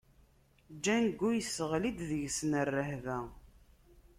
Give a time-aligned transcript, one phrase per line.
[0.83, 3.19] Django yesseɣli-d deg-sen rrehba.